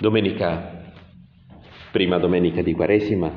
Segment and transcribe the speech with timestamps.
[0.00, 0.82] Domenica,
[1.92, 3.30] prima domenica di Quaresima,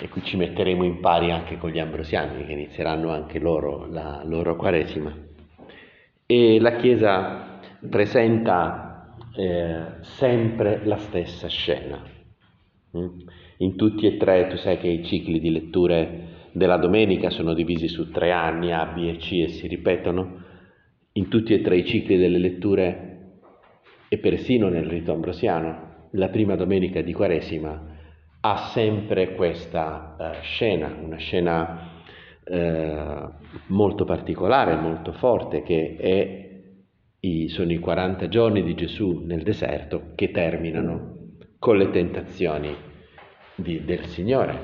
[0.00, 4.22] e qui ci metteremo in pari anche con gli ambrosiani che inizieranno anche loro la
[4.24, 5.16] loro Quaresima.
[6.26, 12.02] E la Chiesa presenta eh, sempre la stessa scena.
[12.98, 13.20] Mm?
[13.58, 17.86] In tutti e tre, tu sai che i cicli di letture della domenica sono divisi
[17.86, 20.42] su tre anni, A, B e C, e si ripetono.
[21.12, 23.11] In tutti e tre i cicli delle letture
[24.12, 27.82] e persino nel rito ambrosiano, la prima domenica di Quaresima
[28.40, 32.02] ha sempre questa uh, scena, una scena
[32.44, 33.32] uh,
[33.68, 36.60] molto particolare, molto forte, che è,
[37.20, 42.76] i, sono i 40 giorni di Gesù nel deserto che terminano con le tentazioni
[43.54, 44.58] di, del Signore.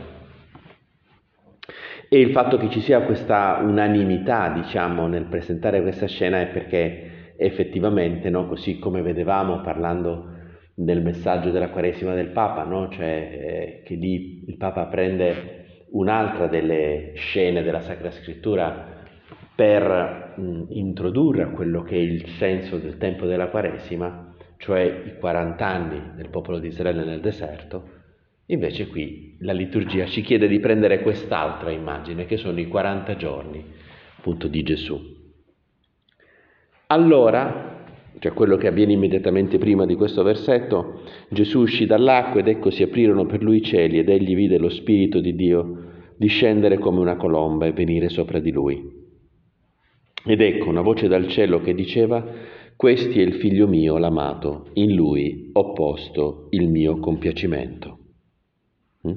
[2.10, 7.16] E il fatto che ci sia questa unanimità, diciamo, nel presentare questa scena è perché
[7.38, 8.48] effettivamente, no?
[8.48, 10.37] così come vedevamo parlando
[10.74, 12.88] del messaggio della Quaresima del Papa, no?
[12.91, 18.97] cioè eh, che lì il Papa prende un'altra delle scene della Sacra Scrittura
[19.55, 25.64] per mh, introdurre quello che è il senso del tempo della Quaresima, cioè i 40
[25.64, 27.97] anni del popolo di Israele nel deserto,
[28.47, 33.64] invece qui la liturgia ci chiede di prendere quest'altra immagine, che sono i 40 giorni
[34.19, 35.17] appunto di Gesù.
[36.91, 37.84] Allora,
[38.19, 42.83] cioè quello che avviene immediatamente prima di questo versetto, Gesù uscì dall'acqua ed ecco si
[42.83, 45.84] aprirono per lui i cieli ed egli vide lo Spirito di Dio
[46.17, 48.97] discendere come una colomba e venire sopra di lui.
[50.25, 52.25] Ed ecco una voce dal cielo che diceva,
[52.75, 57.98] Questi è il figlio mio, l'amato, in lui ho posto il mio compiacimento.
[59.06, 59.12] Mm?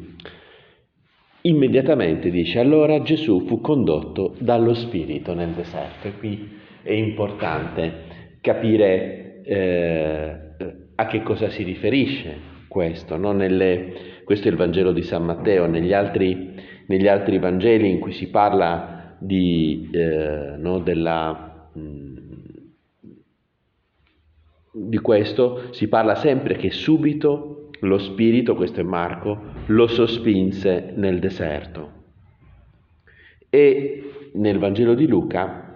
[1.44, 6.08] Immediatamente dice, allora Gesù fu condotto dallo Spirito nel deserto.
[6.08, 8.10] E qui è importante
[8.42, 10.38] capire eh,
[10.96, 13.18] a che cosa si riferisce questo.
[13.18, 13.32] No?
[13.32, 16.54] Nelle, questo è il Vangelo di San Matteo, negli altri,
[16.88, 22.20] negli altri Vangeli in cui si parla di, eh, no, della, mh,
[24.74, 31.20] di questo, si parla sempre che subito lo Spirito, questo è Marco, lo sospinse nel
[31.20, 32.00] deserto.
[33.50, 35.71] E nel Vangelo di Luca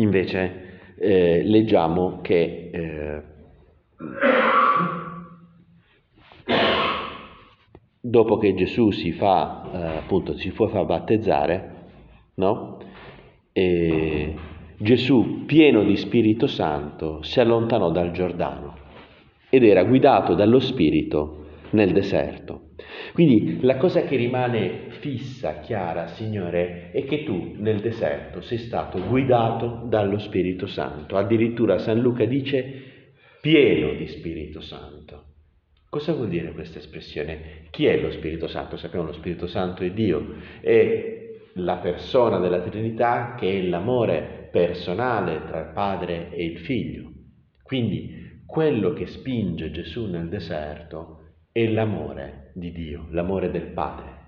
[0.00, 3.22] Invece eh, leggiamo che eh,
[8.00, 11.74] dopo che Gesù si fa, eh, appunto, si può far battezzare,
[12.34, 12.78] no?
[13.52, 14.34] E
[14.78, 18.76] Gesù, pieno di Spirito Santo, si allontanò dal Giordano
[19.50, 22.69] ed era guidato dallo Spirito nel deserto.
[23.12, 29.00] Quindi la cosa che rimane fissa, chiara, Signore, è che tu nel deserto sei stato
[29.06, 31.16] guidato dallo Spirito Santo.
[31.16, 32.88] Addirittura San Luca dice
[33.40, 35.24] pieno di Spirito Santo.
[35.88, 37.66] Cosa vuol dire questa espressione?
[37.70, 38.76] Chi è lo Spirito Santo?
[38.76, 41.18] Sappiamo lo Spirito Santo è Dio, è
[41.54, 47.10] la persona della Trinità che è l'amore personale tra il Padre e il Figlio.
[47.62, 51.18] Quindi quello che spinge Gesù nel deserto
[51.52, 54.18] è l'amore di Dio, l'amore del Padre.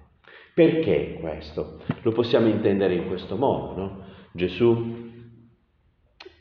[0.54, 1.80] Perché questo?
[2.02, 3.74] Lo possiamo intendere in questo modo.
[3.76, 4.04] No?
[4.32, 5.10] Gesù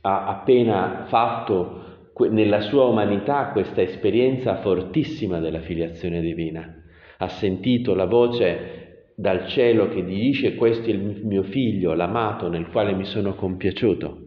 [0.01, 6.83] ha appena fatto nella sua umanità questa esperienza fortissima della filiazione divina.
[7.17, 12.49] Ha sentito la voce dal cielo che gli dice questo è il mio figlio, l'amato
[12.49, 14.19] nel quale mi sono compiaciuto.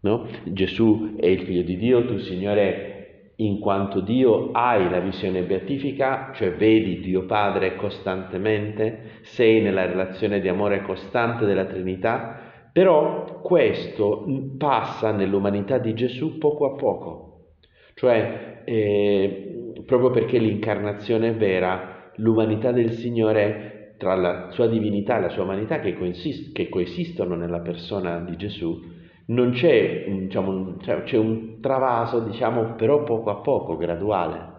[0.00, 0.26] No?
[0.44, 2.95] Gesù è il figlio di Dio, tu Signore
[3.36, 10.40] in quanto Dio hai la visione beatifica, cioè vedi Dio Padre costantemente, sei nella relazione
[10.40, 12.40] di amore costante della Trinità,
[12.72, 14.24] però questo
[14.56, 17.48] passa nell'umanità di Gesù poco a poco,
[17.94, 25.20] cioè eh, proprio perché l'incarnazione è vera, l'umanità del Signore tra la sua divinità e
[25.22, 28.78] la sua umanità che, coesist- che coesistono nella persona di Gesù,
[29.26, 34.54] non c'è, diciamo, c'è un travaso, diciamo, però poco a poco, graduale.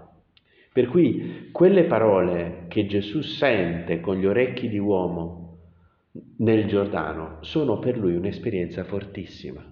[0.74, 5.60] Per cui quelle parole che Gesù sente con gli orecchi di uomo
[6.38, 9.66] nel Giordano sono per lui un'esperienza fortissima,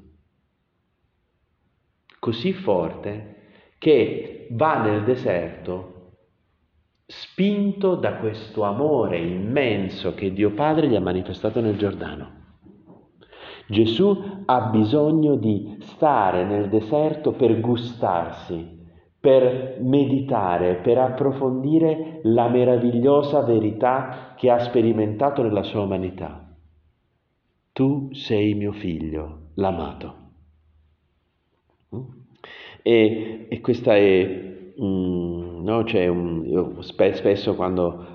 [2.20, 3.34] così forte
[3.78, 5.92] che va nel deserto
[7.06, 12.45] spinto da questo amore immenso che Dio Padre gli ha manifestato nel Giordano.
[13.68, 18.84] Gesù ha bisogno di stare nel deserto per gustarsi,
[19.20, 26.56] per meditare, per approfondire la meravigliosa verità che ha sperimentato nella sua umanità.
[27.72, 30.24] Tu sei mio figlio, l'amato.
[32.84, 38.15] E, e questa è, mm, no, cioè, un, io spesso quando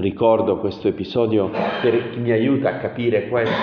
[0.00, 3.54] ricordo questo episodio per, mi aiuta a capire questo,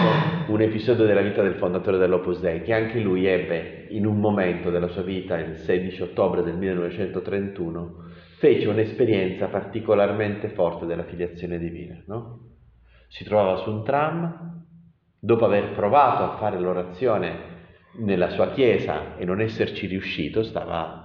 [0.47, 4.69] un episodio della vita del fondatore dell'Opus Dei, che anche lui ebbe in un momento
[4.69, 7.95] della sua vita, il 16 ottobre del 1931,
[8.37, 12.01] fece un'esperienza particolarmente forte della filiazione divina.
[12.05, 12.39] No?
[13.07, 14.63] Si trovava su un tram,
[15.19, 17.49] dopo aver provato a fare l'orazione
[17.97, 21.00] nella sua chiesa e non esserci riuscito, stava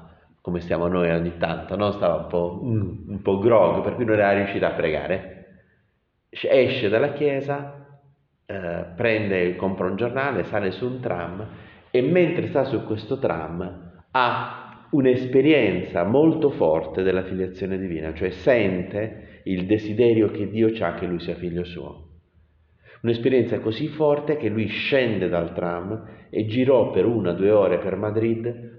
[0.47, 1.91] come stiamo noi ogni tanto, no?
[1.91, 5.47] stava un po', mm, un po' grog, per cui non era riuscito a pregare.
[6.31, 7.99] Esce dalla chiesa,
[8.47, 11.49] eh, prende, compra un giornale, sale su un tram
[11.91, 19.41] e mentre sta su questo tram ha un'esperienza molto forte della filiazione divina, cioè sente
[19.47, 22.05] il desiderio che Dio ha che lui sia figlio suo.
[23.03, 27.79] Un'esperienza così forte che lui scende dal tram e girò per una o due ore
[27.79, 28.75] per Madrid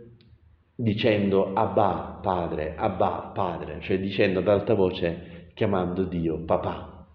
[0.79, 7.07] dicendo Abba padre, Abba padre, cioè dicendo ad alta voce, chiamando Dio papà.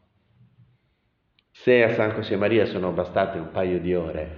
[1.52, 4.36] Se a San José Maria sono bastate un paio di ore,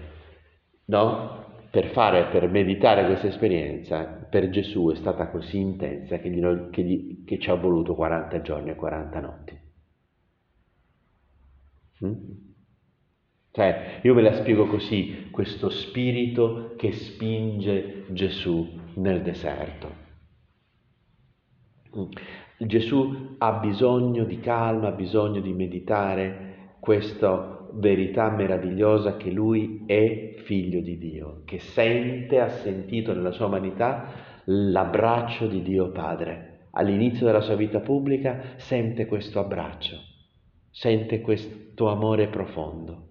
[0.87, 1.43] no?
[1.71, 6.41] Per fare, per meditare questa esperienza, per Gesù è stata così intensa che, gli,
[6.71, 9.61] che, gli, che ci ha voluto 40 giorni e 40 notti.
[12.05, 12.13] Mm?
[13.51, 20.03] Cioè, io me la spiego così, questo spirito che spinge Gesù nel deserto.
[22.57, 30.35] Gesù ha bisogno di calma, ha bisogno di meditare questa verità meravigliosa che lui è
[30.45, 34.13] figlio di Dio, che sente, ha sentito nella sua umanità
[34.45, 36.69] l'abbraccio di Dio Padre.
[36.73, 39.97] All'inizio della sua vita pubblica sente questo abbraccio,
[40.71, 43.04] sente questo amore profondo.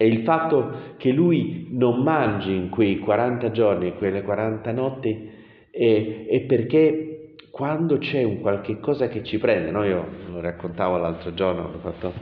[0.00, 5.28] E il fatto che lui non mangi in quei 40 giorni, in quelle 40 notti,
[5.72, 9.82] è, è perché quando c'è un qualche cosa che ci prende, no?
[9.82, 12.12] io lo raccontavo l'altro giorno, l'ho fatto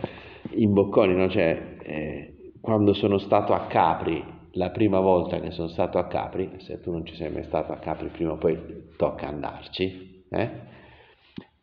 [0.53, 1.29] in Bocconi, no?
[1.29, 6.53] cioè, eh, quando sono stato a Capri, la prima volta che sono stato a Capri,
[6.61, 8.59] se tu non ci sei mai stato a Capri, prima o poi
[8.97, 10.51] tocca andarci, eh?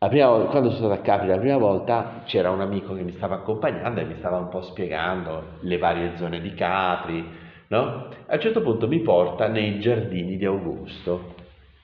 [0.08, 3.36] Prima, quando sono stato a Capri la prima volta c'era un amico che mi stava
[3.36, 7.24] accompagnando e mi stava un po' spiegando le varie zone di Capri,
[7.68, 8.08] no?
[8.26, 11.34] A un certo punto mi porta nei giardini di Augusto,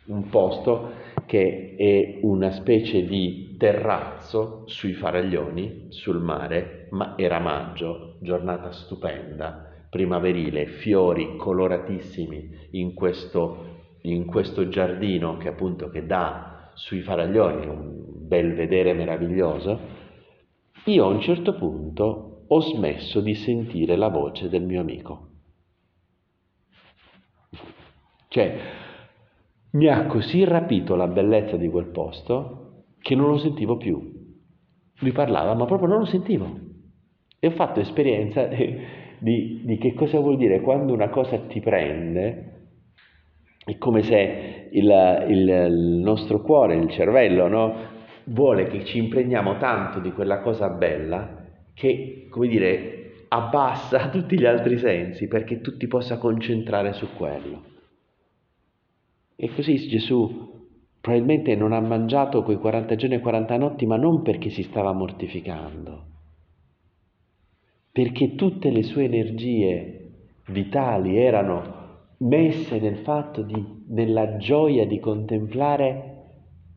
[0.07, 0.93] un posto
[1.27, 9.67] che è una specie di terrazzo sui faraglioni, sul mare, ma era maggio, giornata stupenda,
[9.89, 18.27] primaverile, fiori coloratissimi in questo, in questo giardino che appunto che dà sui faraglioni, un
[18.27, 19.79] bel vedere meraviglioso,
[20.85, 25.29] io a un certo punto ho smesso di sentire la voce del mio amico.
[28.29, 28.59] Cioè,
[29.73, 34.19] mi ha così rapito la bellezza di quel posto che non lo sentivo più.
[35.01, 36.59] Lui parlava, ma proprio non lo sentivo.
[37.39, 38.47] E ho fatto esperienza
[39.19, 42.60] di, di che cosa vuol dire quando una cosa ti prende
[43.71, 47.75] è come se il, il, nostro cuore, il cervello, no?
[48.25, 54.45] vuole che ci impregniamo tanto di quella cosa bella che, come dire, abbassa tutti gli
[54.45, 57.63] altri sensi perché tu ti possa concentrare su quello.
[59.37, 60.49] E così Gesù
[61.01, 64.93] probabilmente non ha mangiato quei 40 giorni e 40 notti, ma non perché si stava
[64.93, 66.05] mortificando,
[67.91, 69.97] perché tutte le sue energie
[70.47, 71.80] vitali erano
[72.21, 76.17] messe nel fatto di, nella gioia di contemplare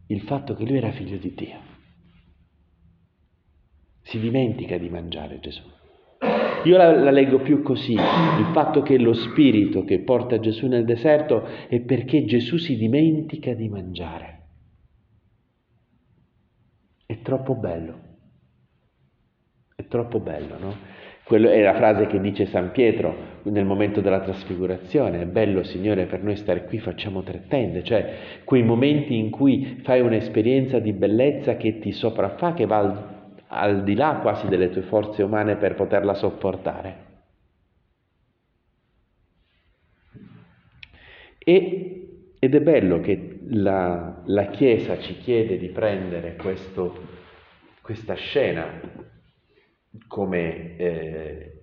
[0.07, 1.71] il fatto che lui era figlio di Dio.
[4.01, 5.63] Si dimentica di mangiare Gesù.
[6.65, 10.85] Io la, la, leggo più così, il fatto che lo spirito che porta Gesù nel
[10.85, 14.41] deserto è perché Gesù si dimentica di mangiare.
[17.05, 17.99] È troppo bello,
[19.75, 20.92] è troppo bello, no?
[21.25, 25.21] Quello è la frase che dice San Pietro nel momento della trasfigurazione.
[25.21, 29.79] È bello, Signore, per noi stare qui, facciamo tre tende, cioè quei momenti in cui
[29.83, 33.03] fai un'esperienza di bellezza che ti sopraffa, che va al,
[33.47, 37.11] al di là quasi delle tue forze umane per poterla sopportare.
[41.37, 46.95] E, ed è bello che la, la Chiesa ci chiede di prendere questo,
[47.81, 49.11] questa scena
[50.07, 51.61] come eh,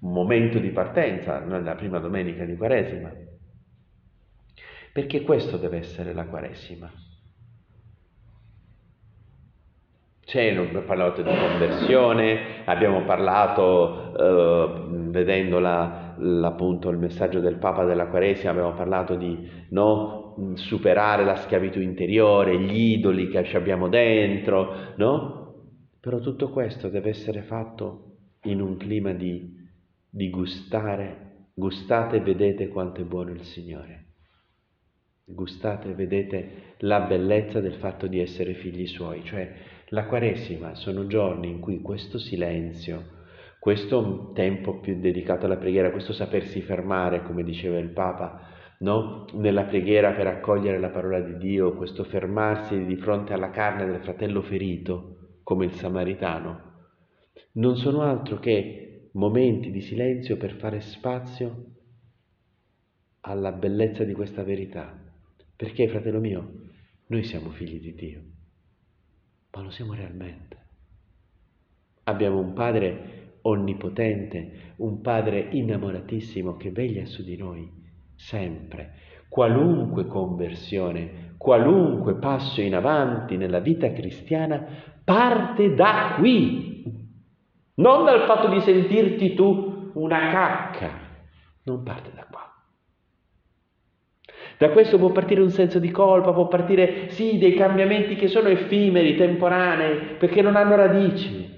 [0.00, 3.12] momento di partenza, nella prima domenica di Quaresima,
[4.92, 6.90] perché questo deve essere la Quaresima.
[10.24, 17.84] C'è, abbiamo parlato di conversione, abbiamo parlato, eh, vedendo la, appunto il messaggio del Papa
[17.84, 24.94] della Quaresima, abbiamo parlato di no, superare la schiavitù interiore, gli idoli che abbiamo dentro,
[24.96, 25.41] no?
[26.02, 28.16] Però tutto questo deve essere fatto
[28.46, 29.54] in un clima di,
[30.10, 34.06] di gustare, gustate e vedete quanto è buono il Signore.
[35.24, 39.54] Gustate e vedete la bellezza del fatto di essere figli suoi, cioè
[39.90, 43.20] la Quaresima sono giorni in cui questo silenzio,
[43.60, 48.40] questo tempo più dedicato alla preghiera, questo sapersi fermare, come diceva il Papa,
[48.80, 49.26] no?
[49.34, 54.00] nella preghiera per accogliere la parola di Dio, questo fermarsi di fronte alla carne del
[54.00, 55.18] fratello ferito,
[55.52, 56.60] come il samaritano,
[57.52, 61.66] non sono altro che momenti di silenzio per fare spazio
[63.20, 64.98] alla bellezza di questa verità.
[65.54, 66.52] Perché, fratello mio,
[67.08, 68.22] noi siamo figli di Dio,
[69.50, 70.56] ma lo siamo realmente.
[72.04, 77.70] Abbiamo un Padre onnipotente, un Padre innamoratissimo che veglia su di noi
[78.14, 78.94] sempre.
[79.28, 86.84] Qualunque conversione, qualunque passo in avanti nella vita cristiana parte da qui,
[87.74, 90.90] non dal fatto di sentirti tu una cacca,
[91.64, 92.50] non parte da qua.
[94.58, 98.48] Da questo può partire un senso di colpa, può partire sì dei cambiamenti che sono
[98.48, 101.50] effimeri, temporanei, perché non hanno radici.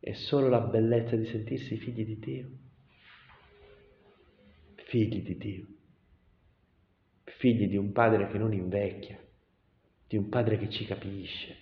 [0.00, 2.48] È solo la bellezza di sentirsi figli di Dio.
[4.76, 5.66] Figli di Dio.
[7.24, 9.20] Figli di un padre che non invecchia
[10.08, 11.56] di un padre che ci capisce,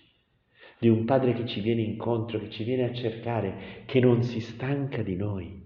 [0.79, 4.41] di un padre che ci viene incontro, che ci viene a cercare, che non si
[4.41, 5.65] stanca di noi,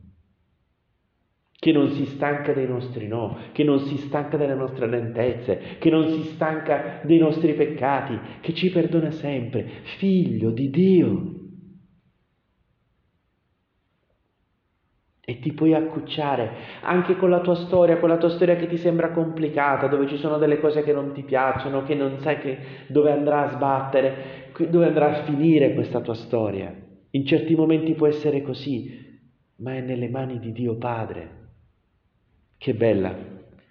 [1.60, 5.90] che non si stanca dei nostri no, che non si stanca delle nostre lentezze, che
[5.90, 9.68] non si stanca dei nostri peccati, che ci perdona sempre,
[9.98, 11.39] figlio di Dio.
[15.30, 18.76] E ti puoi accucciare anche con la tua storia, con la tua storia che ti
[18.76, 22.58] sembra complicata, dove ci sono delle cose che non ti piacciono, che non sai che,
[22.88, 24.14] dove andrà a sbattere,
[24.68, 26.74] dove andrà a finire questa tua storia.
[27.10, 29.20] In certi momenti può essere così,
[29.58, 31.38] ma è nelle mani di Dio Padre.
[32.58, 33.14] Che bella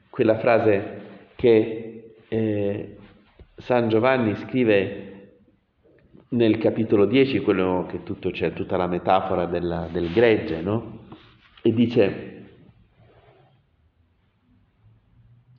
[0.10, 1.01] quella frase
[1.36, 2.98] che eh,
[3.58, 5.10] San Giovanni scrive
[6.30, 10.99] nel capitolo 10, quello che tutto c'è, tutta la metafora della, del gregge, no?
[11.62, 12.46] E dice,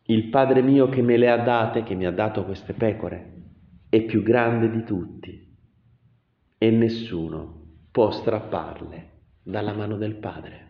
[0.05, 3.43] il Padre mio che me le ha date, che mi ha dato queste pecore,
[3.89, 5.57] è più grande di tutti
[6.59, 7.59] e nessuno
[7.91, 9.09] può strapparle
[9.43, 10.69] dalla mano del Padre.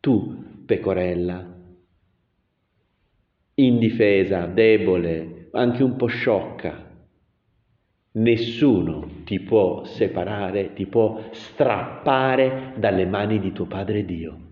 [0.00, 1.56] Tu, pecorella,
[3.54, 6.87] indifesa, debole, anche un po' sciocca,
[8.10, 14.46] Nessuno ti può separare, ti può strappare dalle mani di tuo Padre Dio.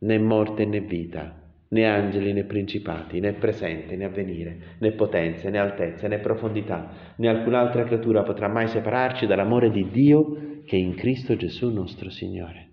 [0.00, 5.58] Né morte né vita, né angeli né principati, né presente né avvenire, né potenze né
[5.58, 10.94] altezze né profondità, né alcun'altra creatura potrà mai separarci dall'amore di Dio che è in
[10.94, 12.68] Cristo Gesù nostro Signore.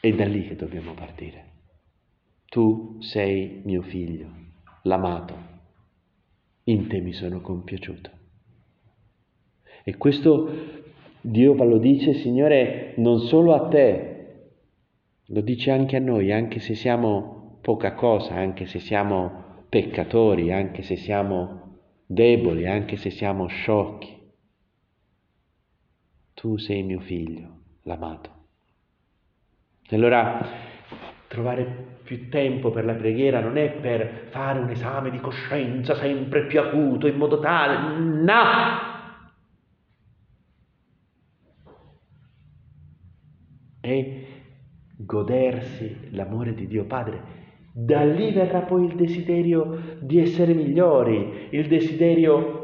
[0.00, 1.48] È da lì che dobbiamo partire.
[2.46, 4.28] Tu sei mio figlio,
[4.84, 5.49] l'amato
[6.70, 8.10] in te mi sono compiaciuto.
[9.84, 10.48] E questo
[11.20, 14.10] Dio lo dice, Signore, non solo a te,
[15.26, 20.82] lo dice anche a noi, anche se siamo poca cosa, anche se siamo peccatori, anche
[20.82, 24.18] se siamo deboli, anche se siamo sciocchi.
[26.34, 28.38] Tu sei mio figlio, l'amato.
[29.88, 30.46] E allora
[31.28, 36.44] trovare più tempo per la preghiera non è per fare un esame di coscienza sempre
[36.46, 38.34] più acuto in modo tale, no!
[43.80, 44.22] È
[44.96, 47.22] godersi l'amore di Dio Padre.
[47.72, 52.56] Da lì verrà poi il desiderio di essere migliori, il desiderio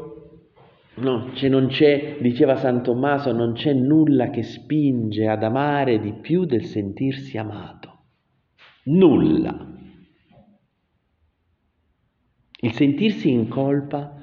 [0.95, 6.11] No, cioè non c'è, diceva San Tommaso, non c'è nulla che spinge ad amare di
[6.19, 7.96] più del sentirsi amato
[8.87, 9.65] nulla.
[12.59, 14.15] Il sentirsi in colpa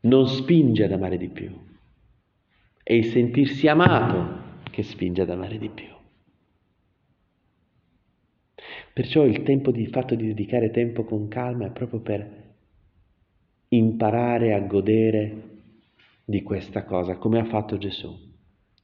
[0.00, 1.50] non spinge ad amare di più,
[2.82, 5.86] è il sentirsi amato che spinge ad amare di più.
[8.92, 12.46] Perciò il tempo di fatto di dedicare tempo con calma è proprio per
[13.68, 15.42] imparare a godere
[16.24, 18.12] di questa cosa, come ha fatto Gesù,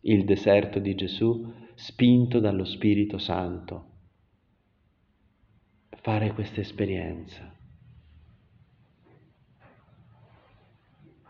[0.02, 3.93] il deserto di Gesù spinto dallo Spirito Santo
[6.04, 7.50] fare questa esperienza.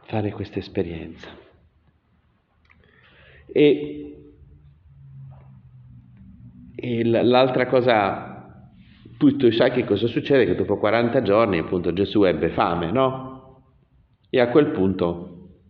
[0.07, 1.29] Fare questa esperienza.
[3.47, 4.33] E,
[6.75, 8.67] e l'altra cosa,
[9.17, 10.45] tu, tu sai che cosa succede?
[10.45, 13.63] Che dopo 40 giorni appunto Gesù ebbe fame, no?
[14.29, 15.61] E a quel punto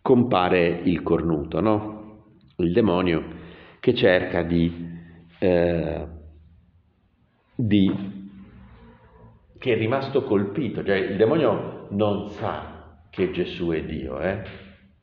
[0.00, 2.36] compare il cornuto, no?
[2.58, 3.40] Il demonio
[3.80, 4.90] che cerca di,
[5.40, 6.20] eh,
[7.66, 8.20] di
[9.58, 14.42] che è rimasto colpito, cioè il demonio non sa che Gesù è Dio, eh?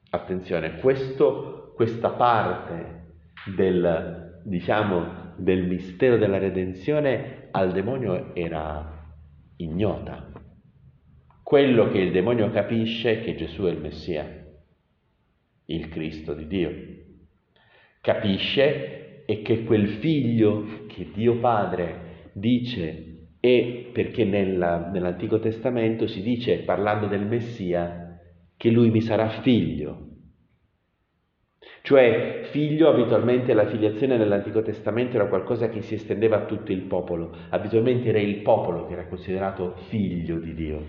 [0.10, 3.14] Attenzione, questo, questa parte
[3.56, 9.16] del, diciamo, del mistero della redenzione al demonio era
[9.58, 10.30] ignota.
[11.42, 14.46] Quello che il demonio capisce è che Gesù è il Messia,
[15.66, 16.72] il Cristo di Dio.
[18.02, 22.09] Capisce e che quel figlio che Dio Padre
[22.40, 28.20] dice e perché nella, nell'Antico Testamento si dice, parlando del Messia,
[28.58, 30.08] che lui mi sarà figlio.
[31.82, 36.82] Cioè, figlio abitualmente la filiazione nell'Antico Testamento era qualcosa che si estendeva a tutto il
[36.82, 40.86] popolo, abitualmente era il popolo che era considerato figlio di Dio.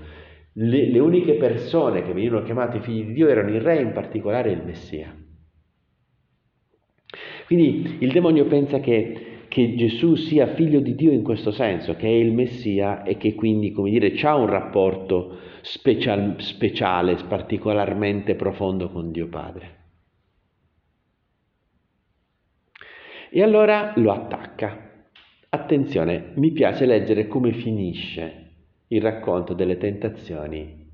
[0.55, 4.51] Le, le uniche persone che venivano chiamate figli di Dio erano il re, in particolare
[4.51, 5.15] il Messia.
[7.47, 12.07] Quindi il demonio pensa che che Gesù sia figlio di Dio in questo senso, che
[12.07, 18.91] è il Messia e che quindi, come dire, ha un rapporto special, speciale, particolarmente profondo
[18.91, 19.79] con Dio Padre.
[23.29, 25.09] E allora lo attacca.
[25.49, 28.53] Attenzione, mi piace leggere come finisce
[28.87, 30.89] il racconto delle tentazioni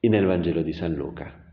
[0.00, 1.44] nel Vangelo di San Luca.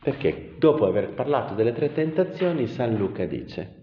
[0.00, 3.79] Perché dopo aver parlato delle tre tentazioni, San Luca dice,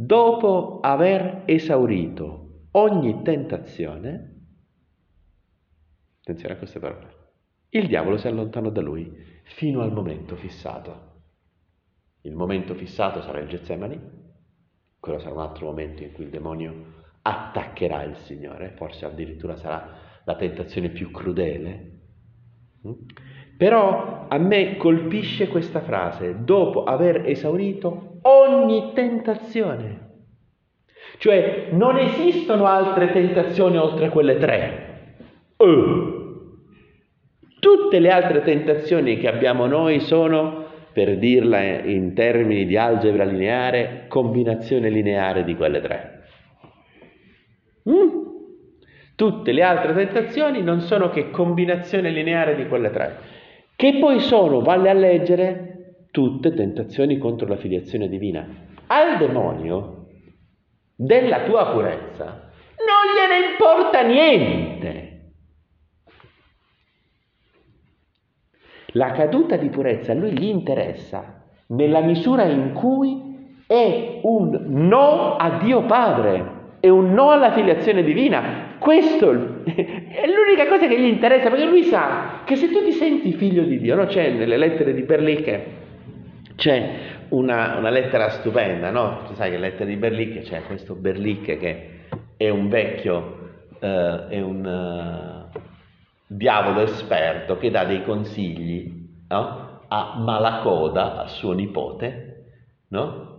[0.00, 4.44] dopo aver esaurito ogni tentazione,
[6.20, 7.16] attenzione a queste parole,
[7.70, 9.12] il diavolo si allontanò da lui
[9.42, 11.06] fino al momento fissato.
[12.20, 14.00] Il momento fissato sarà il Getsemani,
[15.00, 20.22] quello sarà un altro momento in cui il demonio attaccherà il Signore, forse addirittura sarà
[20.24, 22.00] la tentazione più crudele.
[23.56, 30.06] Però a me colpisce questa frase, dopo aver esaurito ogni tentazione.
[31.18, 35.16] Cioè non esistono altre tentazioni oltre quelle tre.
[35.56, 36.16] Uh.
[37.58, 44.04] Tutte le altre tentazioni che abbiamo noi sono, per dirla in termini di algebra lineare,
[44.08, 46.22] combinazione lineare di quelle tre.
[47.88, 48.26] Mm?
[49.16, 53.36] Tutte le altre tentazioni non sono che combinazione lineare di quelle tre
[53.78, 58.44] che poi sono, valle a leggere, tutte tentazioni contro la filiazione divina.
[58.88, 60.08] Al demonio
[60.96, 65.30] della tua purezza non gliene importa niente.
[68.94, 75.36] La caduta di purezza a lui gli interessa nella misura in cui è un no
[75.36, 79.30] a Dio Padre, è un no alla filiazione divina, questo
[79.64, 83.64] è l'unica cosa che gli interessa, perché lui sa che se tu ti senti figlio
[83.64, 84.06] di Dio, no?
[84.06, 85.64] c'è nelle lettere di Berlicche,
[86.56, 86.90] c'è
[87.30, 89.22] una, una lettera stupenda, no?
[89.26, 91.88] Tu sai che lettere di Berlicche c'è questo Berlicche che
[92.36, 95.58] è un vecchio, uh, è un uh,
[96.26, 99.82] diavolo esperto che dà dei consigli no?
[99.88, 102.44] a Malacoda, a suo nipote,
[102.88, 103.37] no?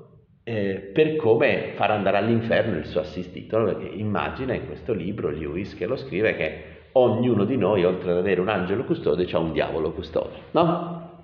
[0.49, 5.75] Eh, per come far andare all'inferno il suo assistito, perché immagina in questo libro Lewis
[5.75, 6.53] che lo scrive che
[6.93, 11.23] ognuno di noi, oltre ad avere un angelo custode, ha un diavolo custode, no?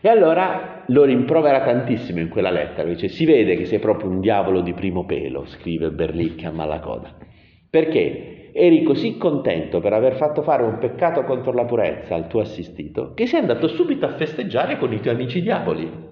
[0.00, 4.20] E allora lo rimprovera tantissimo in quella lettera, dice si vede che sei proprio un
[4.20, 7.14] diavolo di primo pelo, scrive Berlicchi a Malacoda,
[7.68, 12.40] perché eri così contento per aver fatto fare un peccato contro la purezza al tuo
[12.40, 16.11] assistito che sei andato subito a festeggiare con i tuoi amici diavoli.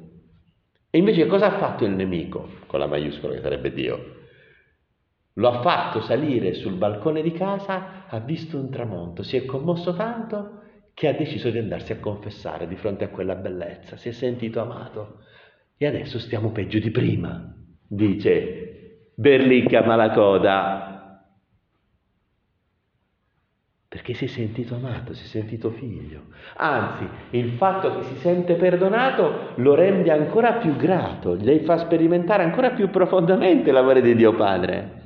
[0.90, 4.18] E invece cosa ha fatto il nemico, con la maiuscola che sarebbe Dio?
[5.34, 9.94] Lo ha fatto salire sul balcone di casa, ha visto un tramonto, si è commosso
[9.94, 14.12] tanto che ha deciso di andarsi a confessare di fronte a quella bellezza, si è
[14.12, 15.20] sentito amato
[15.76, 17.54] e adesso stiamo peggio di prima,
[17.86, 20.99] dice Berlicca Malacoda,
[24.10, 26.22] perché si è sentito amato, si è sentito figlio.
[26.56, 32.42] Anzi, il fatto che si sente perdonato lo rende ancora più grato, gli fa sperimentare
[32.42, 34.98] ancora più profondamente l'amore di Dio Padre.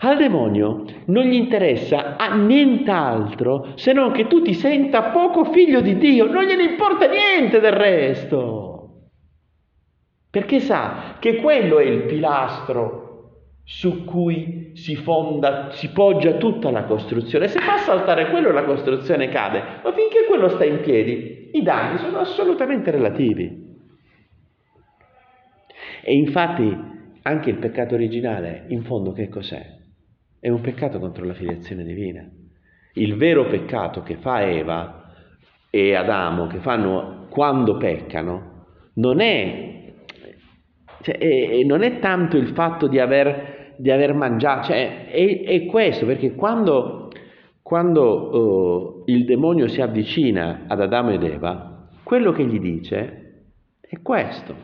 [0.00, 5.96] Al demonio non gli interessa nient'altro se non che tu ti senta poco figlio di
[5.96, 8.70] Dio, non gliene importa niente del resto.
[10.28, 13.02] Perché sa che quello è il pilastro
[13.62, 17.48] su cui si fonda, si poggia tutta la costruzione.
[17.48, 21.98] Se fa saltare quello la costruzione cade, ma finché quello sta in piedi i danni
[21.98, 23.70] sono assolutamente relativi.
[26.04, 26.90] E infatti
[27.22, 29.78] anche il peccato originale, in fondo che cos'è?
[30.40, 32.28] È un peccato contro la filiazione divina.
[32.94, 35.12] Il vero peccato che fa Eva
[35.70, 39.92] e Adamo, che fanno quando peccano, non è,
[41.02, 45.66] cioè, è, non è tanto il fatto di aver, di aver mangiato, cioè, è, è,
[45.66, 47.10] questo, perché quando,
[47.62, 53.18] quando uh, il demonio si avvicina ad Adamo ed Eva, quello che gli dice
[53.80, 54.54] è questo.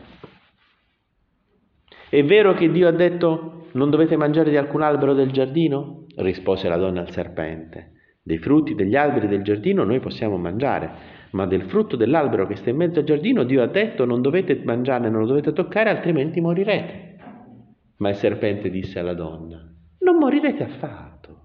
[2.09, 6.05] È vero che Dio ha detto non dovete mangiare di alcun albero del giardino?
[6.17, 7.91] rispose la donna al serpente.
[8.21, 10.91] Dei frutti degli alberi del giardino noi possiamo mangiare,
[11.31, 14.59] ma del frutto dell'albero che sta in mezzo al giardino Dio ha detto non dovete
[14.63, 17.08] mangiarne, non lo dovete toccare, altrimenti morirete.
[17.99, 19.61] Ma il serpente disse alla donna,
[19.99, 21.39] non morirete affatto.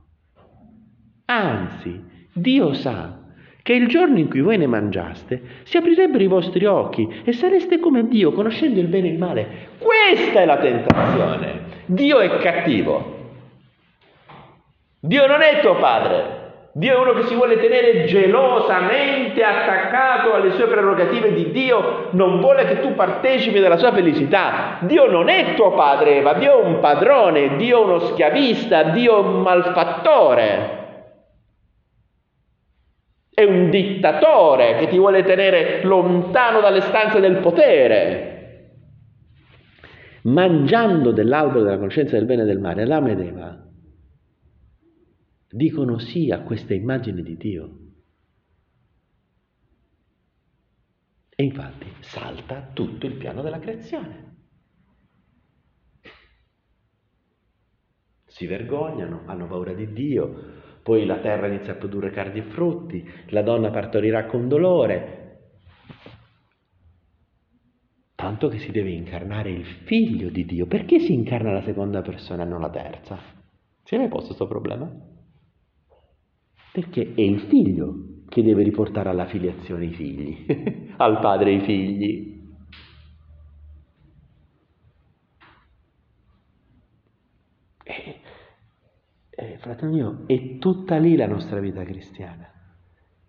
[1.27, 3.23] Anzi, Dio sa
[3.63, 7.81] che il giorno in cui voi ne mangiaste si aprirebbero i vostri occhi e sareste
[7.81, 9.69] come Dio, conoscendo il bene e il male.
[9.79, 11.63] Questa è la tentazione.
[11.87, 13.13] Dio è cattivo.
[15.01, 16.44] Dio non è tuo padre.
[16.77, 22.41] Dio è uno che si vuole tenere gelosamente attaccato alle sue prerogative di Dio, non
[22.41, 24.79] vuole che tu partecipi della sua felicità.
[24.81, 29.17] Dio non è tuo padre, ma Dio è un padrone, Dio è uno schiavista, Dio
[29.17, 30.83] è un malfattore.
[33.33, 38.33] È un dittatore che ti vuole tenere lontano dalle stanze del potere.
[40.23, 43.64] Mangiando dell'albero della conoscenza del bene e del male, Adamo ed Eva
[45.55, 47.79] dicono sì a questa immagine di Dio.
[51.37, 54.33] E infatti salta tutto il piano della creazione.
[58.27, 63.09] Si vergognano, hanno paura di Dio, poi la terra inizia a produrre cardi e frutti,
[63.29, 65.51] la donna partorirà con dolore,
[68.17, 70.67] tanto che si deve incarnare il figlio di Dio.
[70.67, 73.19] Perché si incarna la seconda persona e non la terza?
[73.85, 75.14] Si è mai posto questo problema?
[76.75, 80.45] Perché è il figlio che deve riportare alla filiazione i figli,
[80.99, 82.43] al padre i figli.
[89.31, 92.51] Eh, fratello mio, è tutta lì la nostra vita cristiana.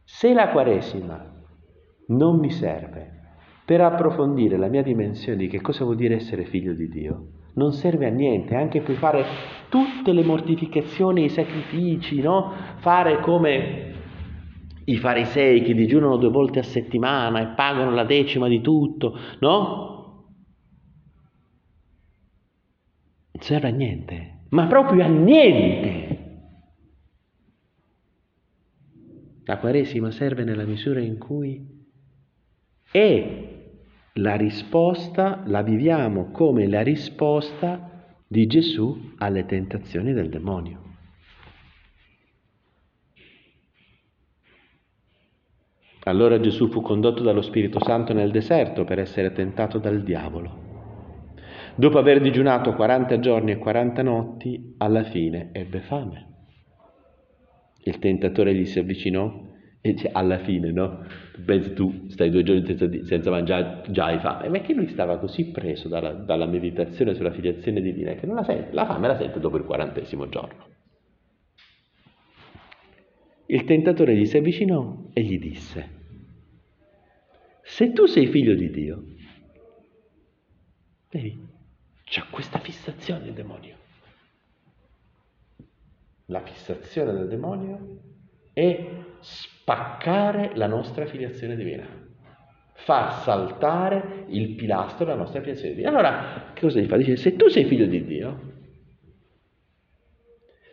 [0.03, 1.43] Se la Quaresima
[2.07, 3.11] non mi serve
[3.63, 7.73] per approfondire la mia dimensione di che cosa vuol dire essere figlio di Dio, non
[7.73, 9.25] serve a niente, anche per fare
[9.69, 12.53] tutte le mortificazioni, i sacrifici, no?
[12.77, 13.93] Fare come
[14.85, 19.93] i farisei che digiunano due volte a settimana e pagano la decima di tutto, no?
[23.31, 26.23] Non serve a niente ma proprio a niente.
[29.43, 31.63] La Quaresima serve nella misura in cui
[32.89, 33.44] è
[34.19, 40.83] la risposta, la viviamo come la risposta di Gesù alle tentazioni del demonio.
[46.03, 50.63] Allora Gesù fu condotto dallo Spirito Santo nel deserto per essere tentato dal diavolo.
[51.75, 56.27] Dopo aver digiunato 40 giorni e 40 notti, alla fine ebbe fame.
[57.83, 59.54] Il tentatore gli si avvicinò
[59.85, 61.05] e dice, alla fine, no?
[61.45, 64.49] Pensi tu, stai due giorni senza, senza mangiare, già hai fame.
[64.49, 68.43] Ma che lui stava così preso dalla, dalla meditazione sulla filiazione divina che non la
[68.43, 70.65] sente, la fame la sente dopo il quarantesimo giorno.
[73.45, 75.89] Il tentatore gli si avvicinò e gli disse,
[77.61, 79.03] se tu sei figlio di Dio,
[81.11, 81.47] vedi,
[82.05, 83.75] c'è questa fissazione il demonio.
[86.25, 87.99] La fissazione del demonio
[88.51, 89.03] è
[89.65, 91.87] spaccare la nostra filiazione divina,
[92.73, 95.89] far saltare il pilastro della nostra filiazione divina.
[95.89, 96.97] Allora, che cosa gli fa?
[96.97, 98.39] Dice, se tu sei figlio di Dio,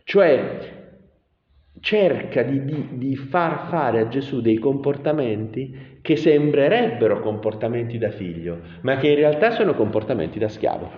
[0.05, 0.81] cioè
[1.81, 8.61] cerca di, di, di, far fare a Gesù dei comportamenti che sembrerebbero comportamenti da figlio,
[8.83, 10.90] ma che in realtà sono comportamenti da schiavo.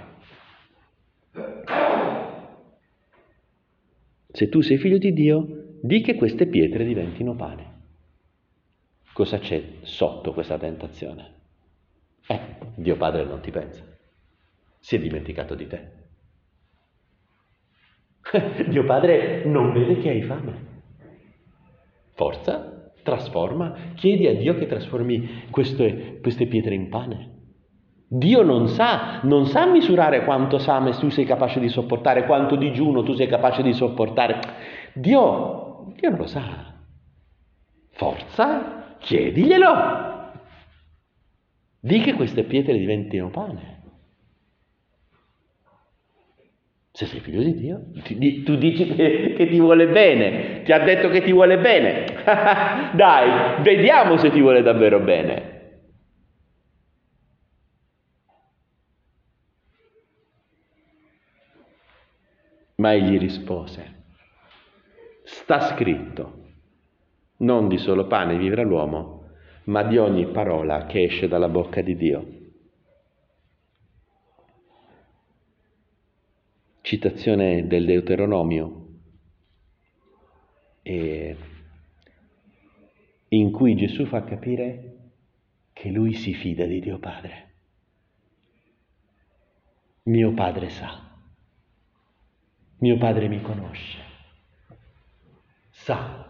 [4.33, 5.46] Se tu sei figlio di Dio,
[5.80, 7.73] di che queste pietre diventino pane.
[9.14, 11.35] Cosa c'è sotto questa tentazione?
[12.27, 12.40] Eh,
[12.74, 13.85] Dio Padre non ti pensa.
[14.81, 15.88] Si è dimenticato di te.
[18.66, 20.72] Dio Padre non vede che hai fame.
[22.14, 27.31] Forza, trasforma, chiedi a Dio che trasformi queste, queste pietre in pane.
[28.09, 33.05] Dio non sa, non sa misurare quanto same tu sei capace di sopportare, quanto digiuno
[33.05, 34.40] tu sei capace di sopportare.
[34.92, 36.74] Dio, Dio non lo sa.
[37.92, 40.33] Forza, chiediglielo.
[41.81, 43.83] Di che queste pietre diventino pane.
[46.90, 47.90] Se sei figlio di Dio,
[48.45, 52.05] tu dici che, che, ti vuole bene, ti ha detto che ti vuole bene.
[52.95, 55.53] Dai, vediamo se ti vuole davvero bene.
[62.77, 64.05] Ma egli rispose,
[65.25, 66.43] sta scritto,
[67.38, 69.29] non di solo pane vivrà l'uomo,
[69.64, 72.27] ma di ogni parola che esce dalla bocca di Dio.
[76.81, 78.83] Citazione del Deuteronomio,
[83.29, 84.92] in cui Gesù fa capire
[85.73, 87.53] che lui si fida di Dio Padre.
[90.05, 91.12] Mio Padre sa.
[92.79, 93.99] Mio padre mi conosce,
[95.70, 96.23] sa.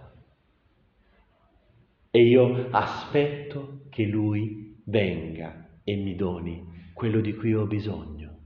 [2.16, 8.38] E io aspetto che lui venga e mi doni quello di cui ho bisogno.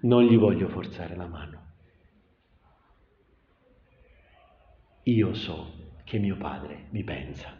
[0.00, 1.60] Non gli voglio forzare la mano.
[5.02, 5.70] Io so
[6.04, 7.54] che mio padre mi pensa.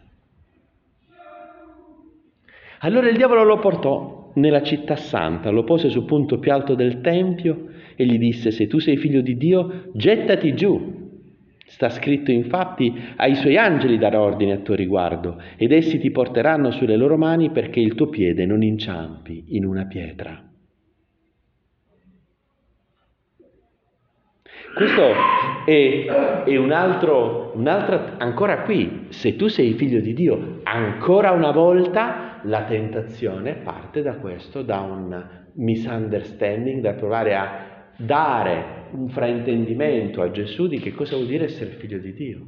[2.79, 7.01] Allora il diavolo lo portò nella città santa, lo pose sul punto più alto del
[7.01, 11.02] tempio e gli disse, se tu sei figlio di Dio, gettati giù.
[11.65, 16.71] Sta scritto infatti, ai suoi angeli darà ordine a tuo riguardo, ed essi ti porteranno
[16.71, 20.51] sulle loro mani perché il tuo piede non inciampi in una pietra.
[24.75, 25.03] Questo
[25.65, 26.05] è,
[26.45, 31.51] è un altro, un altro, ancora qui, se tu sei figlio di Dio, ancora una
[31.51, 37.72] volta la tentazione parte da questo, da un misunderstanding, da provare a
[38.05, 42.47] dare un fraintendimento a Gesù di che cosa vuol dire essere figlio di Dio.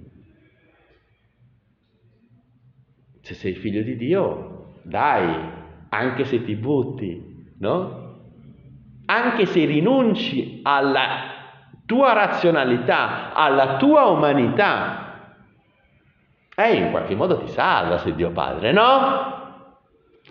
[3.21, 5.49] Se sei figlio di Dio, dai,
[5.89, 8.03] anche se ti butti, no?
[9.05, 11.33] Anche se rinunci alla
[11.85, 15.05] tua razionalità, alla tua umanità,
[16.55, 19.44] eh, in qualche modo ti salva se Dio Padre, no?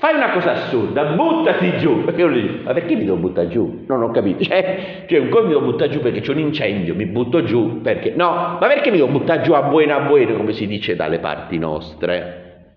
[0.05, 2.05] Fai una cosa assurda, buttati giù.
[2.05, 3.87] Perché io gli dico, ma perché mi devo buttare giù?
[3.89, 4.45] Non ho capito.
[4.45, 7.81] Cioè, cioè un po' mi devo buttare giù perché c'è un incendio, mi butto giù
[7.81, 8.11] perché...
[8.11, 11.21] No, ma perché mi devo buttare giù a buena a buena, come si dice dalle
[11.21, 12.75] parti nostre?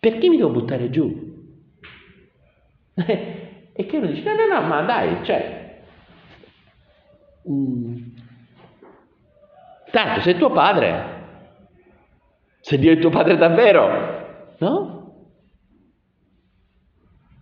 [0.00, 1.30] Perché mi devo buttare giù?
[2.96, 5.84] e che uno dice, no, no, no, ma dai, cioè...
[7.48, 8.02] Mm,
[9.92, 11.04] tanto sei tuo padre,
[12.58, 15.01] se Dio è tuo padre davvero, no?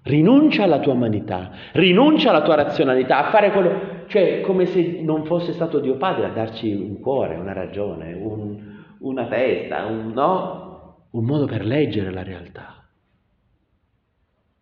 [0.03, 5.25] Rinuncia alla tua umanità, rinuncia alla tua razionalità, a fare quello, cioè come se non
[5.27, 11.07] fosse stato Dio Padre a darci un cuore, una ragione, un, una testa, un, no?
[11.11, 12.89] un modo per leggere la realtà.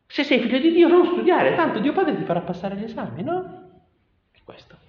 [0.06, 3.22] Se sei figlio di Dio non studiare, tanto Dio Padre ti farà passare gli esami,
[3.22, 3.66] no?
[4.42, 4.87] Questo.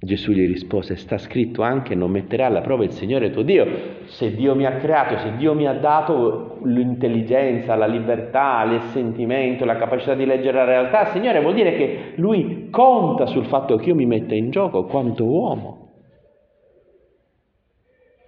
[0.00, 3.66] Gesù gli rispose, sta scritto anche, non metterà alla prova il Signore tuo Dio.
[4.04, 9.76] Se Dio mi ha creato, se Dio mi ha dato l'intelligenza, la libertà, l'assentimento, la
[9.76, 13.96] capacità di leggere la realtà, Signore vuol dire che Lui conta sul fatto che io
[13.96, 15.86] mi metta in gioco quanto uomo.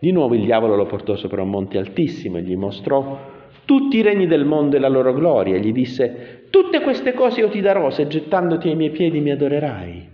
[0.01, 3.17] Di nuovo il diavolo lo portò sopra un monte altissimo e gli mostrò
[3.65, 7.41] tutti i regni del mondo e la loro gloria e gli disse, tutte queste cose
[7.41, 10.10] io ti darò se gettandoti ai miei piedi mi adorerai.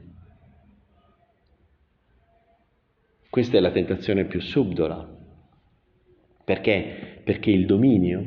[3.37, 5.07] Questa è la tentazione più subdola.
[6.43, 7.21] Perché?
[7.23, 8.25] Perché il dominio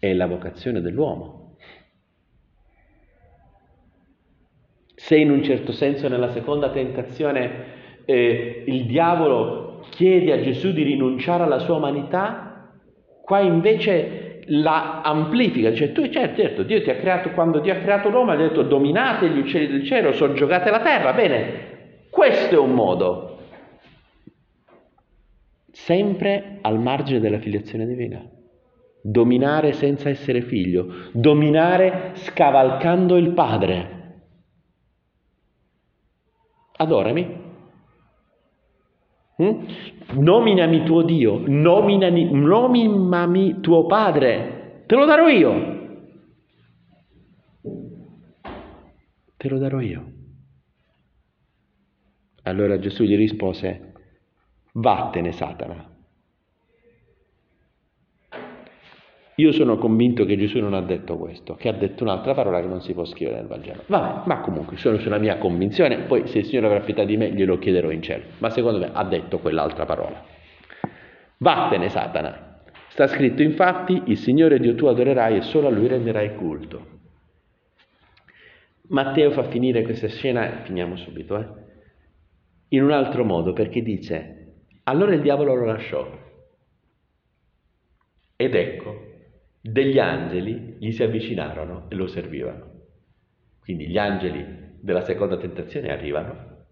[0.00, 1.54] è la vocazione dell'uomo.
[4.96, 10.82] Se in un certo senso nella seconda tentazione eh, il diavolo chiede a Gesù di
[10.82, 12.72] rinunciare alla sua umanità,
[13.22, 17.76] qua invece la amplifica, dice tu certo, certo, Dio ti ha creato, quando Dio ha
[17.76, 22.58] creato l'uomo ha detto dominate gli uccelli del cielo, soggiogate la terra, bene, questo è
[22.58, 23.34] un modo,
[25.76, 28.24] sempre al margine della filiazione divina.
[29.02, 34.20] Dominare senza essere figlio, dominare scavalcando il padre.
[36.76, 37.44] Adorami.
[39.42, 39.64] Mm?
[40.14, 45.74] Nominami tuo Dio, nominami, nominami tuo padre, te lo darò io.
[49.36, 50.12] Te lo darò io.
[52.44, 53.92] Allora Gesù gli rispose,
[54.78, 55.94] vattene Satana.
[59.38, 62.66] Io sono convinto che Gesù non ha detto questo, che ha detto un'altra parola che
[62.66, 63.82] non si può scrivere nel Vangelo.
[63.86, 67.30] Vabbè, ma comunque sono sulla mia convinzione, poi se il Signore avrà pietà di me
[67.30, 68.24] glielo chiederò in cielo.
[68.38, 70.24] Ma secondo me ha detto quell'altra parola.
[71.38, 72.62] Vattene Satana.
[72.88, 76.94] Sta scritto infatti, il Signore Dio tu adorerai e solo a Lui renderai culto.
[78.88, 81.46] Matteo fa finire questa scena, finiamo subito, eh,
[82.68, 84.35] in un altro modo, perché dice,
[84.88, 86.24] allora il diavolo lo lasciò.
[88.36, 89.14] Ed ecco,
[89.60, 92.74] degli angeli gli si avvicinarono e lo servivano.
[93.60, 96.66] Quindi gli angeli della seconda tentazione arrivano,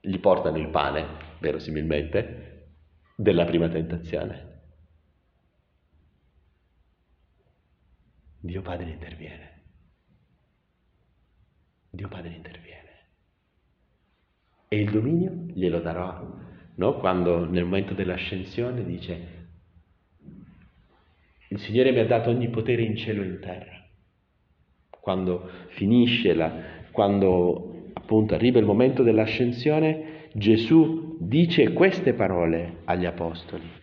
[0.00, 1.06] gli portano il pane,
[1.38, 2.70] verosimilmente,
[3.14, 4.52] della prima tentazione.
[8.40, 9.62] Dio Padre interviene.
[11.90, 12.90] Dio Padre interviene.
[14.66, 16.42] E il dominio glielo darò,
[16.76, 16.94] no?
[16.94, 19.42] Quando nel momento dell'ascensione dice
[21.48, 23.86] il Signore mi ha dato ogni potere in cielo e in terra.
[25.00, 26.52] Quando finisce la,
[26.90, 33.82] quando appunto arriva il momento dell'ascensione, Gesù dice queste parole agli apostoli.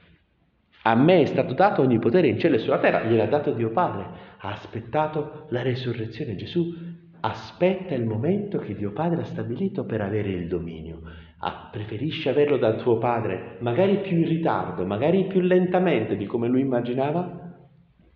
[0.84, 3.72] A me è stato dato ogni potere in cielo e sulla terra, gliel'ha dato Dio
[3.72, 4.04] Padre.
[4.40, 6.36] Ha aspettato la resurrezione.
[6.36, 6.74] Gesù
[7.22, 11.02] aspetta il momento che Dio Padre ha stabilito per avere il dominio.
[11.44, 16.48] Ah, preferisce averlo dal tuo Padre, magari più in ritardo, magari più lentamente di come
[16.48, 17.42] lui immaginava,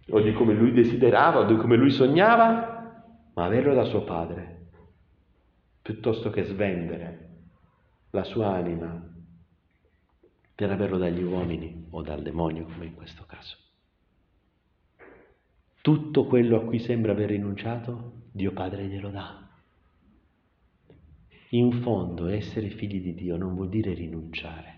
[0.10, 2.76] o di come lui desiderava, o di come lui sognava,
[3.34, 4.68] ma averlo da suo padre,
[5.82, 7.30] piuttosto che svendere
[8.12, 9.14] la sua anima
[10.54, 13.58] per averlo dagli uomini o dal demonio, come in questo caso.
[15.82, 19.44] Tutto quello a cui sembra aver rinunciato, Dio Padre glielo dà.
[21.56, 24.74] In fondo essere figli di Dio non vuol dire rinunciare,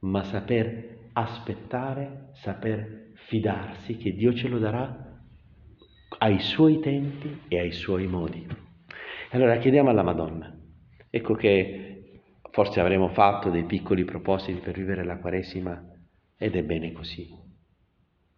[0.00, 5.22] ma saper aspettare, saper fidarsi che Dio ce lo darà
[6.18, 8.46] ai suoi tempi e ai suoi modi.
[9.30, 10.54] Allora chiediamo alla Madonna.
[11.08, 15.82] Ecco che forse avremo fatto dei piccoli propositi per vivere la Quaresima
[16.36, 17.34] ed è bene così.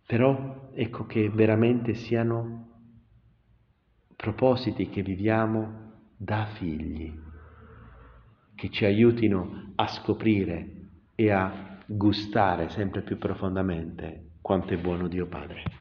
[0.07, 2.69] Però ecco che veramente siano
[4.15, 5.84] propositi che viviamo
[6.25, 7.13] da figli,
[8.55, 10.69] che ci aiutino a scoprire
[11.15, 15.65] e a gustare sempre più profondamente quanto è buono Dio Padre.